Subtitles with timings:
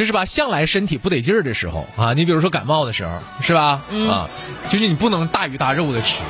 [0.00, 3.10] 就是吧，向来身体不得劲儿的时候啊，你比如说感冒的时候，
[3.42, 3.82] 是吧？
[3.90, 4.26] 嗯啊，
[4.70, 6.22] 就是你不能大鱼大肉的吃。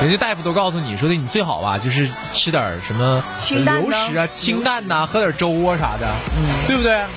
[0.00, 6.06] 人家大夫都告诉你说的，你最好吧，就是吃点什么流食啊、清淡呐、喝点粥啊啥的，
[6.36, 7.00] 嗯，对不对？
[7.00, 7.08] 啊，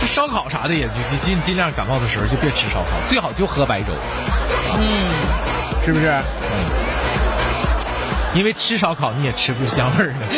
[0.00, 3.88] 这烧烤啥的也就就尽尽量感冒的时候就别吃烧烤，最好就喝白粥，
[4.78, 5.10] 嗯，
[5.84, 6.06] 是不是？
[6.06, 6.22] 嗯，
[8.34, 10.28] 因为吃烧烤你也吃不出香味儿来。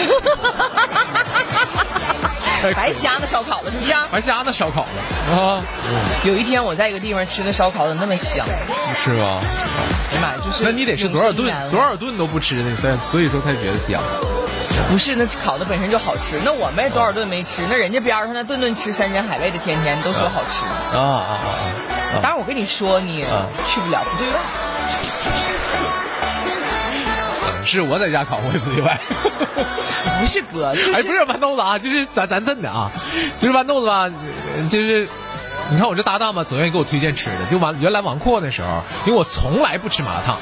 [2.74, 3.92] 白瞎那烧烤了，是不是？
[4.10, 5.62] 白瞎那烧烤了啊，
[6.24, 8.46] 有一天我在一个地方吃的烧烤，怎么那么香？
[9.04, 9.40] 是吗？
[10.10, 11.52] 哎呀妈呀，就是那你得吃多少顿？
[11.70, 12.76] 多少顿都不吃呢？
[12.76, 14.00] 所以所以说才觉得香。
[14.88, 16.40] 不是，那烤的本身就好吃。
[16.44, 20.96] 那我们也多少顿没吃，那人家边上那顿顿吃山珍海味的，天天都说好吃。
[20.96, 24.38] 啊啊啊当然我跟你说，你啊去不了，不对外。
[27.70, 27.72] 啊！
[27.72, 29.00] 是我在家烤，我也不例外。
[30.20, 32.90] 不是哥，就是、哎，不是豌豆子啊，就是咱咱真的啊，
[33.40, 34.10] 就是豌豆子吧，
[34.56, 35.08] 呃就是
[35.70, 37.46] 你看我这搭档吧，总愿意给我推荐吃的。
[37.48, 40.36] 就完原来王阔那时候，因为我从来不吃麻辣烫，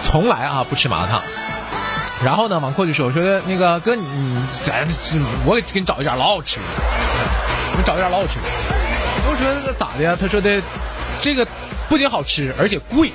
[0.00, 1.20] 从来啊不吃麻辣烫。
[2.24, 4.88] 然后呢，王阔就说：“我说那个哥，你你咱
[5.44, 6.62] 我给给你找一家老好吃的，
[7.76, 8.46] 我找一家老好吃的。”
[9.28, 10.16] 我说咋的呀？
[10.18, 10.62] 他说的
[11.20, 11.46] 这个
[11.88, 13.12] 不仅好吃，而且贵。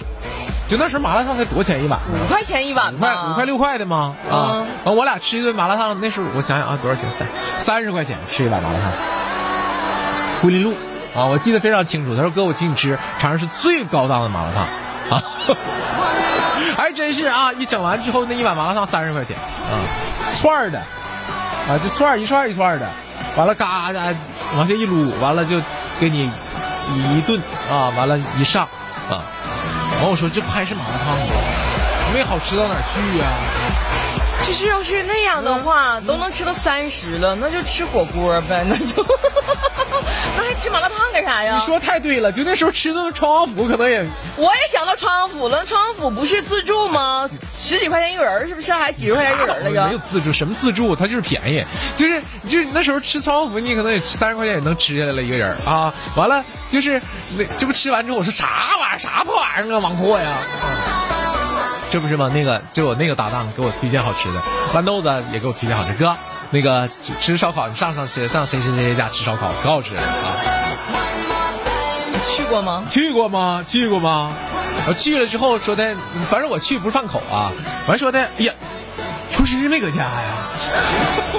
[0.69, 2.19] 就那时候麻辣烫才多少钱一碗呢？
[2.23, 4.15] 五块钱一碗五块，五块六块的吗？
[4.29, 7.09] 啊嗯，完我俩吃一顿麻辣烫，那时候我想想啊，多少钱？
[7.17, 8.91] 三三十块钱吃一碗麻辣烫。
[10.41, 10.73] 桂林路
[11.15, 12.15] 啊，我记得非常清楚。
[12.15, 15.23] 他说：“哥，我请你吃尝尝是最高档的麻辣烫啊！
[16.77, 19.73] ”还真是啊，一整完之后那一碗麻辣烫三十块钱啊，
[20.39, 22.87] 串儿的啊，就串儿一串儿一串儿的，
[23.35, 24.13] 完了嘎嘎
[24.55, 25.59] 往下一撸，完了就
[25.99, 26.31] 给你
[26.95, 27.41] 一顿
[27.71, 28.65] 啊，完了一上
[29.09, 29.25] 啊。
[30.01, 31.68] 完我说这不还是麻辣烫吗？
[32.13, 33.25] 没好吃到哪儿去呀、
[34.45, 39.05] 就是要是那样的话，都能吃到三十了，那就吃火锅呗，那就，
[40.37, 41.57] 那还吃麻辣烫干啥呀？
[41.59, 44.05] 你说太对了，就那时候吃的川王府可能也
[44.37, 47.29] 我也想到川王府了，川王府不是自助吗？
[47.55, 48.73] 十几块钱一个人儿，是不是？
[48.73, 49.99] 还几十块钱一个人儿那没有？
[49.99, 50.95] 自助，什么自助？
[50.95, 51.63] 它就是便宜，
[51.95, 55.93] 就是就是那时候吃川王府，你可能也三十块钱也能吃下来了一个人啊。
[56.15, 57.01] 完了就是
[57.37, 58.47] 那这不吃完之后，我说啥
[58.79, 60.37] 玩意儿，啥破玩意儿啊，王阔呀。
[61.91, 62.29] 这不是吗？
[62.33, 64.41] 那个就我那个搭档给我推荐好吃的，
[64.73, 65.93] 豌豆子也给我推荐好吃。
[65.93, 66.15] 哥，
[66.51, 66.87] 那个
[67.19, 70.07] 吃烧烤，你上上谁上谁谁谁家吃烧烤，可好吃了啊！
[72.27, 72.83] 去过吗？
[72.89, 73.65] 去过吗？
[73.67, 74.31] 去过吗？
[74.87, 75.95] 我去了之后说的，
[76.29, 77.51] 反正我去不是饭口啊。
[77.87, 78.53] 完说的，哎呀，
[79.33, 80.11] 厨师没搁家呀，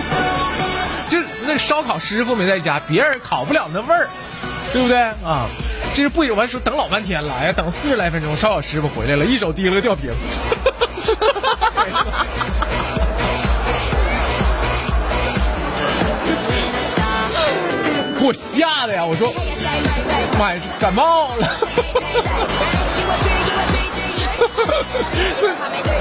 [1.09, 4.09] 就那烧烤师傅没在家，别人烤不了那味儿，
[4.73, 5.47] 对不对啊？
[5.93, 10.11] 这是不有完说等老半天了，哎呀，等四十来分钟，烧烤师傅回来了，一手提了个吊瓶。
[18.19, 19.05] 给 我吓的呀！
[19.05, 19.33] 我说，
[20.39, 21.49] 妈呀，感冒了。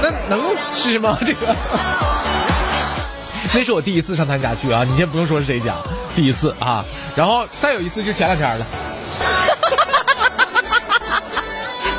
[0.02, 0.40] 那能
[0.74, 1.18] 吃吗？
[1.20, 1.54] 这个？
[3.52, 4.84] 那是我第一次上他家去啊！
[4.84, 5.74] 你先不用说是谁家，
[6.14, 6.84] 第一次啊。
[7.16, 8.64] 然后再有一次就前两天了，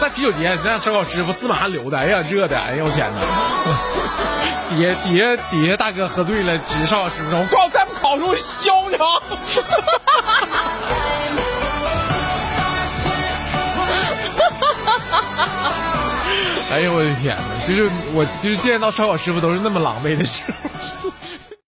[0.02, 3.22] 在啤酒节，那烧烤师傅四满汗流的，哎呀热的，哎呦我天哪！
[4.72, 9.22] 底下底下底下大哥喝醉了，指着烧烤师傅说：“我告诉你，再不烤出我削你啊！”
[16.74, 17.44] 哎呦我的天哪！
[17.68, 21.12] 就是我就是见到烧烤师傅都是那么狼狈的时候。